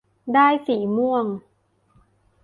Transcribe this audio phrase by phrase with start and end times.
[0.33, 1.25] ได้สีม่วง